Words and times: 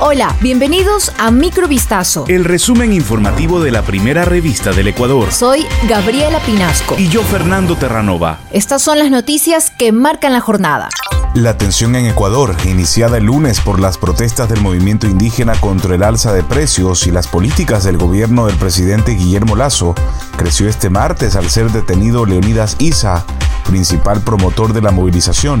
Hola, 0.00 0.36
bienvenidos 0.40 1.12
a 1.18 1.32
Microvistazo. 1.32 2.24
El 2.28 2.44
resumen 2.44 2.92
informativo 2.92 3.60
de 3.60 3.72
la 3.72 3.82
primera 3.82 4.24
revista 4.24 4.70
del 4.70 4.86
Ecuador. 4.86 5.32
Soy 5.32 5.66
Gabriela 5.88 6.38
Pinasco. 6.38 6.94
Y 6.96 7.08
yo, 7.08 7.20
Fernando 7.24 7.74
Terranova. 7.74 8.38
Estas 8.52 8.80
son 8.80 9.00
las 9.00 9.10
noticias 9.10 9.72
que 9.72 9.90
marcan 9.90 10.32
la 10.32 10.40
jornada. 10.40 10.88
La 11.34 11.58
tensión 11.58 11.96
en 11.96 12.06
Ecuador, 12.06 12.54
iniciada 12.64 13.18
el 13.18 13.24
lunes 13.24 13.60
por 13.60 13.80
las 13.80 13.98
protestas 13.98 14.48
del 14.48 14.60
movimiento 14.60 15.08
indígena 15.08 15.60
contra 15.60 15.96
el 15.96 16.04
alza 16.04 16.32
de 16.32 16.44
precios 16.44 17.08
y 17.08 17.10
las 17.10 17.26
políticas 17.26 17.82
del 17.82 17.98
gobierno 17.98 18.46
del 18.46 18.56
presidente 18.56 19.16
Guillermo 19.16 19.56
Lazo, 19.56 19.96
creció 20.36 20.68
este 20.68 20.90
martes 20.90 21.34
al 21.34 21.50
ser 21.50 21.72
detenido 21.72 22.24
Leonidas 22.24 22.76
Isa, 22.78 23.24
principal 23.66 24.20
promotor 24.20 24.72
de 24.72 24.80
la 24.80 24.92
movilización 24.92 25.60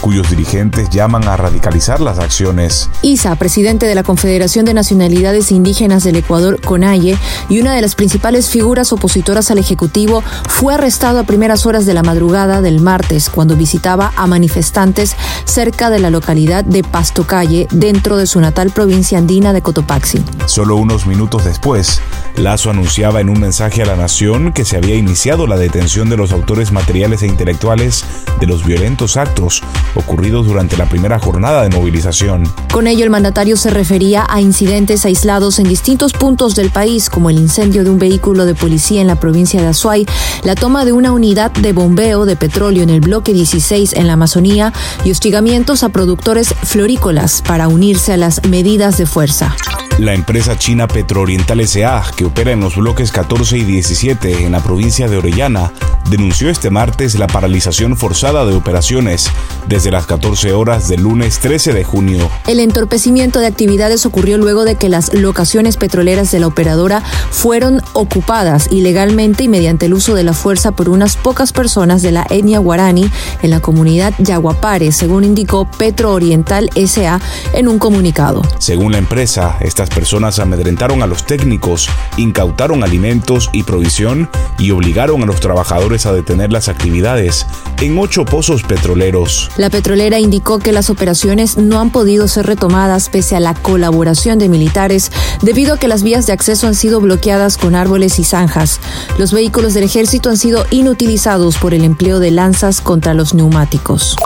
cuyos 0.00 0.30
dirigentes 0.30 0.90
llaman 0.90 1.26
a 1.28 1.36
radicalizar 1.36 2.00
las 2.00 2.18
acciones. 2.18 2.90
Isa, 3.02 3.34
presidente 3.36 3.86
de 3.86 3.94
la 3.94 4.02
Confederación 4.02 4.64
de 4.64 4.74
Nacionalidades 4.74 5.52
Indígenas 5.52 6.04
del 6.04 6.16
Ecuador, 6.16 6.60
CONAIE, 6.60 7.18
y 7.48 7.60
una 7.60 7.74
de 7.74 7.82
las 7.82 7.94
principales 7.94 8.48
figuras 8.48 8.92
opositoras 8.92 9.50
al 9.50 9.58
Ejecutivo, 9.58 10.22
fue 10.48 10.74
arrestado 10.74 11.18
a 11.18 11.24
primeras 11.24 11.66
horas 11.66 11.86
de 11.86 11.94
la 11.94 12.02
madrugada 12.02 12.60
del 12.62 12.80
martes 12.80 13.30
cuando 13.30 13.56
visitaba 13.56 14.12
a 14.16 14.26
manifestantes 14.26 15.16
cerca 15.44 15.90
de 15.90 15.98
la 15.98 16.10
localidad 16.10 16.64
de 16.64 16.82
Pastocalle, 16.82 17.66
dentro 17.70 18.16
de 18.16 18.26
su 18.26 18.40
natal 18.40 18.70
provincia 18.70 19.18
andina 19.18 19.52
de 19.52 19.62
Cotopaxi. 19.62 20.22
Solo 20.46 20.76
unos 20.76 21.06
minutos 21.06 21.44
después, 21.44 22.00
Lazo 22.36 22.70
anunciaba 22.70 23.20
en 23.20 23.28
un 23.28 23.40
mensaje 23.40 23.82
a 23.82 23.86
la 23.86 23.96
nación 23.96 24.52
que 24.52 24.64
se 24.64 24.76
había 24.76 24.94
iniciado 24.94 25.46
la 25.46 25.56
detención 25.56 26.08
de 26.08 26.16
los 26.16 26.32
autores 26.32 26.72
materiales 26.72 27.22
e 27.22 27.26
intelectuales 27.26 28.04
de 28.40 28.46
los 28.46 28.64
violentos 28.64 29.16
actos 29.16 29.62
ocurridos 29.96 30.46
durante 30.46 30.76
la 30.76 30.88
primera 30.88 31.18
jornada 31.18 31.62
de 31.62 31.70
movilización. 31.70 32.44
Con 32.72 32.86
ello, 32.86 33.04
el 33.04 33.10
mandatario 33.10 33.56
se 33.56 33.70
refería 33.70 34.26
a 34.28 34.40
incidentes 34.40 35.04
aislados 35.04 35.58
en 35.58 35.68
distintos 35.68 36.12
puntos 36.12 36.54
del 36.54 36.70
país, 36.70 37.10
como 37.10 37.30
el 37.30 37.38
incendio 37.38 37.84
de 37.84 37.90
un 37.90 37.98
vehículo 37.98 38.44
de 38.44 38.54
policía 38.54 39.00
en 39.00 39.06
la 39.06 39.16
provincia 39.16 39.60
de 39.60 39.68
Azuay, 39.68 40.06
la 40.44 40.54
toma 40.54 40.84
de 40.84 40.92
una 40.92 41.12
unidad 41.12 41.50
de 41.50 41.72
bombeo 41.72 42.24
de 42.24 42.36
petróleo 42.36 42.82
en 42.82 42.90
el 42.90 43.00
bloque 43.00 43.32
16 43.32 43.94
en 43.94 44.06
la 44.06 44.14
Amazonía 44.14 44.72
y 45.04 45.10
hostigamientos 45.10 45.82
a 45.82 45.88
productores 45.88 46.54
florícolas 46.62 47.42
para 47.46 47.68
unirse 47.68 48.12
a 48.12 48.16
las 48.16 48.44
medidas 48.44 48.98
de 48.98 49.06
fuerza. 49.06 49.54
La 49.98 50.12
empresa 50.12 50.58
china 50.58 50.86
Petrooriental 50.88 51.58
S.A., 51.60 52.04
que 52.14 52.26
opera 52.26 52.50
en 52.50 52.60
los 52.60 52.76
bloques 52.76 53.10
14 53.12 53.56
y 53.56 53.64
17 53.64 54.44
en 54.44 54.52
la 54.52 54.62
provincia 54.62 55.08
de 55.08 55.16
Orellana, 55.16 55.72
denunció 56.10 56.50
este 56.50 56.68
martes 56.68 57.18
la 57.18 57.26
paralización 57.26 57.96
forzada 57.96 58.44
de 58.44 58.54
operaciones 58.54 59.30
desde 59.66 59.90
las 59.90 60.04
14 60.04 60.52
horas 60.52 60.88
del 60.88 61.00
lunes 61.00 61.38
13 61.38 61.72
de 61.72 61.82
junio. 61.82 62.30
El 62.46 62.60
entorpecimiento 62.60 63.40
de 63.40 63.46
actividades 63.46 64.04
ocurrió 64.04 64.36
luego 64.36 64.66
de 64.66 64.74
que 64.74 64.90
las 64.90 65.14
locaciones 65.14 65.78
petroleras 65.78 66.30
de 66.30 66.40
la 66.40 66.46
operadora 66.46 67.02
fueron 67.30 67.80
ocupadas 67.94 68.68
ilegalmente 68.70 69.44
y 69.44 69.48
mediante 69.48 69.86
el 69.86 69.94
uso 69.94 70.14
de 70.14 70.24
la 70.24 70.34
fuerza 70.34 70.72
por 70.72 70.90
unas 70.90 71.16
pocas 71.16 71.52
personas 71.52 72.02
de 72.02 72.12
la 72.12 72.26
etnia 72.28 72.58
guarani 72.58 73.10
en 73.40 73.50
la 73.50 73.60
comunidad 73.60 74.12
Yaguapare, 74.18 74.92
según 74.92 75.24
indicó 75.24 75.68
Petrooriental 75.70 76.68
S.A. 76.74 77.18
en 77.54 77.66
un 77.66 77.78
comunicado. 77.78 78.42
Según 78.58 78.92
la 78.92 78.98
empresa, 78.98 79.56
esta 79.60 79.85
personas 79.90 80.38
amedrentaron 80.38 81.02
a 81.02 81.06
los 81.06 81.24
técnicos, 81.24 81.88
incautaron 82.16 82.82
alimentos 82.82 83.50
y 83.52 83.62
provisión 83.62 84.28
y 84.58 84.70
obligaron 84.70 85.22
a 85.22 85.26
los 85.26 85.40
trabajadores 85.40 86.06
a 86.06 86.12
detener 86.12 86.52
las 86.52 86.68
actividades 86.68 87.46
en 87.80 87.98
ocho 87.98 88.24
pozos 88.24 88.62
petroleros. 88.62 89.50
La 89.56 89.70
petrolera 89.70 90.18
indicó 90.18 90.58
que 90.58 90.72
las 90.72 90.90
operaciones 90.90 91.56
no 91.56 91.80
han 91.80 91.90
podido 91.90 92.28
ser 92.28 92.46
retomadas 92.46 93.08
pese 93.08 93.36
a 93.36 93.40
la 93.40 93.54
colaboración 93.54 94.38
de 94.38 94.48
militares 94.48 95.10
debido 95.42 95.74
a 95.74 95.78
que 95.78 95.88
las 95.88 96.02
vías 96.02 96.26
de 96.26 96.32
acceso 96.32 96.66
han 96.66 96.74
sido 96.74 97.00
bloqueadas 97.00 97.56
con 97.58 97.74
árboles 97.74 98.18
y 98.18 98.24
zanjas. 98.24 98.80
Los 99.18 99.32
vehículos 99.32 99.74
del 99.74 99.84
ejército 99.84 100.30
han 100.30 100.36
sido 100.36 100.66
inutilizados 100.70 101.56
por 101.56 101.74
el 101.74 101.84
empleo 101.84 102.20
de 102.20 102.30
lanzas 102.30 102.80
contra 102.80 103.14
los 103.14 103.34
neumáticos. 103.34 104.16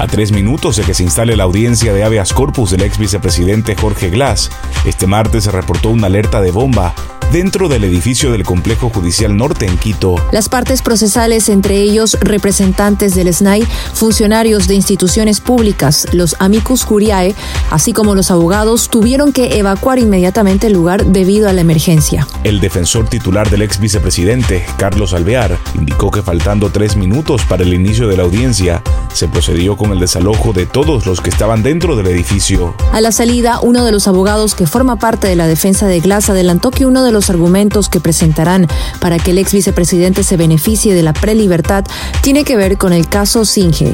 A 0.00 0.06
tres 0.06 0.32
minutos 0.32 0.76
de 0.76 0.82
que 0.82 0.94
se 0.94 1.02
instale 1.02 1.36
la 1.36 1.44
audiencia 1.44 1.92
de 1.92 2.02
habeas 2.02 2.32
corpus 2.32 2.70
del 2.70 2.80
ex 2.84 2.96
vicepresidente 2.96 3.76
Jorge 3.76 4.08
Glass, 4.08 4.50
este 4.86 5.06
martes 5.06 5.44
se 5.44 5.50
reportó 5.50 5.90
una 5.90 6.06
alerta 6.06 6.40
de 6.40 6.50
bomba 6.50 6.94
dentro 7.32 7.68
del 7.68 7.84
edificio 7.84 8.32
del 8.32 8.42
Complejo 8.42 8.88
Judicial 8.88 9.36
Norte 9.36 9.66
en 9.66 9.76
Quito. 9.76 10.16
Las 10.32 10.48
partes 10.48 10.82
procesales, 10.82 11.48
entre 11.48 11.82
ellos 11.82 12.18
representantes 12.20 13.14
del 13.14 13.32
SNAI, 13.32 13.62
funcionarios 13.92 14.66
de 14.66 14.74
instituciones 14.74 15.40
públicas, 15.40 16.08
los 16.12 16.34
amicus 16.38 16.84
curiae, 16.84 17.34
así 17.70 17.92
como 17.92 18.14
los 18.14 18.30
abogados, 18.30 18.88
tuvieron 18.88 19.32
que 19.32 19.58
evacuar 19.58 19.98
inmediatamente 19.98 20.68
el 20.68 20.72
lugar 20.72 21.04
debido 21.04 21.48
a 21.48 21.52
la 21.52 21.60
emergencia. 21.60 22.26
El 22.42 22.60
defensor 22.60 23.06
titular 23.06 23.48
del 23.50 23.62
ex 23.62 23.78
vicepresidente, 23.78 24.64
Carlos 24.76 25.12
Alvear, 25.12 25.56
indicó 25.74 26.10
que 26.10 26.22
faltando 26.22 26.70
tres 26.70 26.96
minutos 26.96 27.44
para 27.44 27.62
el 27.62 27.74
inicio 27.74 28.08
de 28.08 28.16
la 28.16 28.24
audiencia, 28.24 28.82
se 29.12 29.28
procedió 29.28 29.76
con 29.76 29.92
el 29.92 30.00
desalojo 30.00 30.52
de 30.52 30.66
todos 30.66 31.06
los 31.06 31.20
que 31.20 31.30
estaban 31.30 31.62
dentro 31.62 31.96
del 31.96 32.06
edificio. 32.06 32.74
A 32.92 33.00
la 33.00 33.12
salida, 33.12 33.60
uno 33.60 33.84
de 33.84 33.92
los 33.92 34.08
abogados 34.08 34.54
que 34.54 34.66
forma 34.66 34.96
parte 34.96 35.26
de 35.26 35.36
la 35.36 35.46
defensa 35.46 35.86
de 35.86 36.00
Glass 36.00 36.30
adelantó 36.30 36.70
que 36.70 36.86
uno 36.86 37.02
de 37.04 37.12
los 37.12 37.30
argumentos 37.30 37.88
que 37.88 38.00
presentarán 38.00 38.68
para 39.00 39.18
que 39.18 39.32
el 39.32 39.38
ex 39.38 39.52
vicepresidente 39.52 40.22
se 40.22 40.36
beneficie 40.36 40.94
de 40.94 41.02
la 41.02 41.12
prelibertad 41.12 41.84
tiene 42.22 42.44
que 42.44 42.56
ver 42.56 42.78
con 42.78 42.92
el 42.92 43.08
caso 43.08 43.44
Singe. 43.44 43.92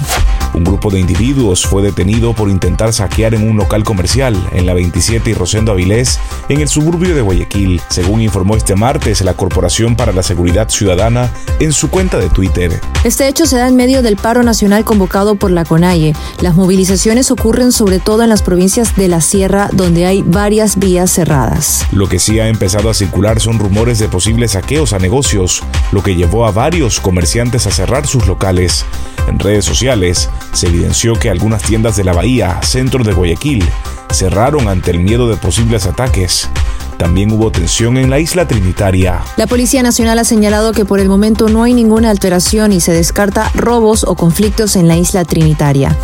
Un 0.55 0.65
grupo 0.65 0.91
de 0.91 1.01
individuos 1.01 1.67
fue 1.67 1.83
detenido 1.83 2.33
por 2.33 2.49
intentar 2.49 2.93
saquear 2.93 3.35
en 3.35 3.49
un 3.49 3.57
local 3.57 3.85
comercial 3.85 4.37
en 4.53 4.67
la 4.67 4.75
27 4.75 5.31
y 5.31 5.35
Rosendo 5.35 5.73
Avilés, 5.73 6.19
en 6.49 6.61
el 6.61 6.69
suburbio 6.69 7.15
de 7.15 7.21
Guayaquil, 7.21 7.81
según 7.89 8.23
informó 8.23 8.57
este 8.57 8.75
martes 8.75 9.21
la 9.23 9.35
Corporación 9.35 9.97
para 9.97 10.13
la 10.13 10.23
Seguridad 10.23 10.69
Ciudadana 10.69 11.31
en 11.59 11.73
su 11.73 11.91
cuenta 11.91 12.19
de 12.19 12.29
Twitter. 12.29 12.81
Este 13.05 13.29
hecho 13.29 13.47
se 13.47 13.57
da 13.57 13.69
en 13.69 13.77
medio 13.77 14.03
del 14.03 14.17
paro 14.17 14.43
nacional 14.43 14.85
convocado 14.85 15.06
por 15.07 15.51
la 15.51 15.65
CONAIE. 15.65 16.15
Las 16.41 16.57
movilizaciones 16.57 17.31
ocurren 17.31 17.73
sobre 17.73 17.99
todo 17.99 18.23
en 18.23 18.29
las 18.29 18.43
provincias 18.43 18.97
de 18.97 19.09
la 19.09 19.21
Sierra, 19.21 19.71
donde 19.73 20.05
hay 20.05 20.23
varias 20.23 20.79
vías 20.79 21.11
cerradas. 21.11 21.85
Lo 21.93 22.09
que 22.09 22.19
sí 22.19 22.41
ha 22.41 22.49
empezado 22.49 22.91
a 22.91 22.95
circular 22.95 23.41
son 23.41 23.59
rumores 23.59 23.99
de 23.99 24.09
posibles 24.09 24.53
saqueos 24.53 24.93
a 24.93 24.99
negocios, 24.99 25.63
lo 25.93 26.03
que 26.03 26.17
llevó 26.17 26.47
a 26.47 26.51
varios 26.51 27.01
comerciantes 27.01 27.67
a 27.67 27.71
cerrar 27.71 28.07
sus 28.07 28.27
locales. 28.27 28.85
En 29.29 29.39
redes 29.39 29.65
sociales 29.65 30.29
se 30.53 30.69
evidenció 30.69 31.15
que 31.15 31.31
algunas 31.31 31.63
tiendas 31.63 31.97
de 31.97 32.05
la 32.05 32.13
Bahía, 32.13 32.61
centro 32.63 33.03
de 33.05 33.13
Guayaquil, 33.13 33.65
cerraron 34.11 34.69
ante 34.69 34.91
el 34.91 35.01
miedo 35.01 35.29
de 35.29 35.37
posibles 35.37 35.87
ataques. 35.87 36.49
También 36.99 37.31
hubo 37.33 37.51
tensión 37.51 37.97
en 37.99 38.11
la 38.11 38.19
isla 38.19 38.49
Trinitaria. 38.49 39.23
La 39.37 39.47
Policía 39.47 39.83
Nacional 39.83 40.19
ha 40.19 40.25
señalado 40.25 40.73
que 40.73 40.85
por 40.85 40.99
el 41.01 41.09
momento 41.09 41.49
no 41.49 41.63
hay 41.63 41.75
ninguna 41.75 42.11
alteración 42.11 42.73
y 42.73 42.81
se 42.81 42.93
descarta 42.93 43.51
robos 43.55 44.05
o 44.05 44.15
conflictos 44.15 44.77
en 44.77 44.89
la 44.89 44.97
isla 44.97 45.25
Trinitaria. 45.25 45.97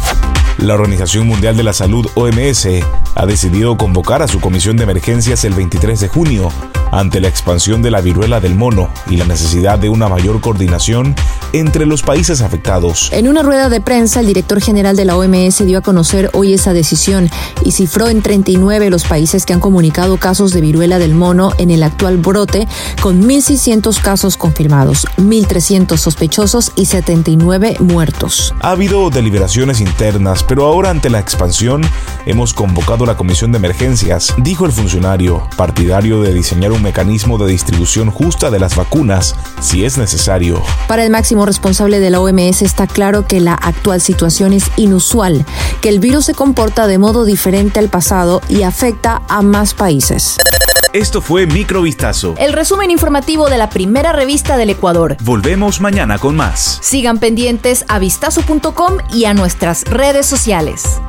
La 0.59 0.75
Organización 0.75 1.27
Mundial 1.27 1.57
de 1.57 1.63
la 1.63 1.73
Salud, 1.73 2.07
OMS, 2.15 2.69
ha 3.15 3.27
decidido 3.27 3.77
convocar 3.77 4.23
a 4.23 4.29
su 4.29 4.39
comisión 4.39 4.77
de 4.77 4.85
emergencias 4.85 5.45
el 5.45 5.55
23 5.55 5.99
de 5.99 6.09
junio 6.09 6.51
ante 6.93 7.21
la 7.21 7.29
expansión 7.29 7.81
de 7.81 7.91
la 7.91 8.03
viruela 8.03 8.39
del 8.39 8.55
mono 8.55 8.91
y 9.09 9.17
la 9.17 9.25
necesidad 9.25 9.79
de 9.79 9.89
una 9.89 10.09
mayor 10.09 10.41
coordinación 10.41 11.17
entre 11.53 11.87
los 11.87 12.03
países 12.03 12.41
afectados. 12.41 13.11
En 13.13 13.29
una 13.29 13.43
rueda 13.43 13.69
de 13.69 13.81
prensa, 13.81 14.21
el 14.21 14.27
director 14.27 14.61
general 14.61 14.97
de 14.97 15.05
la 15.05 15.17
OMS 15.17 15.65
dio 15.65 15.79
a 15.79 15.83
conocer 15.83 16.31
hoy 16.33 16.53
esa 16.53 16.73
decisión 16.73 17.31
y 17.65 17.73
cifró 17.73 18.09
en 18.09 18.23
39 18.23 18.91
los 18.91 19.05
países 19.05 19.47
que 19.47 19.53
han 19.53 19.61
comunicado 19.61 20.17
casos 20.17 20.53
de 20.53 20.61
viruela 20.61 20.99
del 20.99 21.15
mono 21.15 21.53
en 21.59 21.71
el 21.71 21.83
actual 21.83 22.19
brote, 22.19 22.67
con 23.01 23.23
1.600 23.23 24.01
casos 24.01 24.37
confirmados, 24.37 25.07
1.300 25.19 25.97
sospechosos 25.97 26.73
y 26.77 26.87
79 26.87 27.77
muertos. 27.81 28.55
Ha 28.61 28.71
habido 28.71 29.11
deliberaciones 29.11 29.81
internas, 29.81 30.43
pero 30.43 30.67
ahora 30.67 30.91
ante 30.91 31.11
la 31.11 31.21
expansión 31.21 31.83
hemos 32.27 32.55
convocado 32.55 33.07
la 33.07 33.17
comisión 33.17 33.53
de 33.53 33.59
emergencias, 33.59 34.35
dijo 34.39 34.67
el 34.67 34.73
funcionario, 34.73 35.49
partidario 35.57 36.23
de 36.23 36.33
diseñar 36.33 36.73
un 36.73 36.83
mecanismo 36.83 37.39
de 37.39 37.51
distribución 37.51 38.11
justa 38.11 38.51
de 38.51 38.59
las 38.59 38.77
vacunas 38.77 39.35
si 39.61 39.85
es 39.85 39.99
necesario. 39.99 40.63
Para 40.89 41.05
el 41.05 41.11
máximo 41.11 41.42
responsable 41.47 42.01
de 42.01 42.11
la 42.11 42.21
OMS 42.21 42.63
está 42.63 42.87
claro 42.87 43.27
que 43.27 43.41
la 43.41 43.55
actual 43.55 44.01
situación 44.01 44.53
es 44.53 44.65
inusual, 44.77 45.45
que 45.81 45.89
el 45.89 46.01
virus 46.01 46.27
se 46.27 46.35
comporta 46.35 46.87
de 46.87 46.99
modo 46.99 47.25
diferente 47.25 47.79
al 47.79 47.89
pasado 47.89 48.41
y 48.49 48.63
afecta 48.63 49.23
a 49.29 49.43
más 49.43 49.75
países. 49.75 50.37
Esto 50.93 51.23
fue 51.23 51.47
Microvistazo. 51.47 52.35
El 52.37 52.53
resumen 52.53 52.91
informativo 52.91 53.49
de 53.49 53.57
la 53.57 53.71
primera 53.71 54.13
revista 54.13 54.59
del 54.59 54.69
Ecuador. 54.69 55.17
Volvemos 55.23 55.81
mañana 55.81 56.19
con 56.19 56.37
más. 56.37 56.79
Sigan 56.83 57.19
pendientes 57.19 57.87
a 57.89 57.99
vistazo.com 57.99 58.99
y 59.11 59.25
a 59.25 59.33
nuestras 59.33 59.85
redes 59.85 60.27
sociales. 60.27 61.01